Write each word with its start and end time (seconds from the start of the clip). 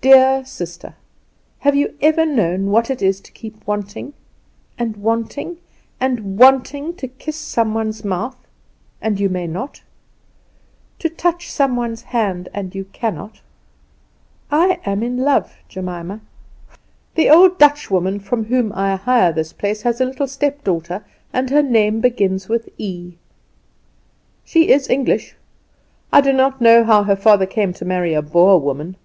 "Dear 0.00 0.46
sister, 0.46 0.94
have 1.58 1.74
you 1.76 1.92
ever 2.00 2.24
known 2.24 2.70
what 2.70 2.88
it 2.88 3.02
is 3.02 3.20
to 3.20 3.30
keep 3.30 3.66
wanting 3.66 4.14
and 4.78 4.96
wanting 4.96 5.58
and 6.00 6.38
wanting 6.38 6.94
to 6.94 7.06
kiss 7.06 7.36
some 7.36 7.74
one's 7.74 8.02
mouth, 8.02 8.38
and 9.02 9.20
you 9.20 9.28
may 9.28 9.46
not; 9.46 9.82
to 11.00 11.10
touch 11.10 11.50
some 11.52 11.76
one's 11.76 12.00
hand, 12.00 12.48
and 12.54 12.74
you 12.74 12.84
cannot? 12.94 13.42
I 14.50 14.80
am 14.86 15.02
in 15.02 15.18
love, 15.18 15.54
Jemima. 15.68 16.22
"The 17.14 17.28
old 17.28 17.58
Dutchwoman 17.58 18.20
from 18.20 18.46
whom 18.46 18.72
I 18.72 18.96
hire 18.96 19.34
this 19.34 19.52
place 19.52 19.82
has 19.82 20.00
a 20.00 20.06
little 20.06 20.28
stepdaughter, 20.28 21.04
and 21.30 21.50
her 21.50 21.62
name 21.62 22.00
begins 22.00 22.48
with 22.48 22.70
'E'. 22.78 23.18
"She 24.46 24.70
is 24.70 24.88
English. 24.88 25.36
I 26.10 26.22
do 26.22 26.32
not 26.32 26.62
know 26.62 26.84
how 26.84 27.02
her 27.02 27.16
father 27.16 27.44
came 27.44 27.74
to 27.74 27.84
marry 27.84 28.14
a 28.14 28.22
Boer 28.22 28.58
woman. 28.58 28.96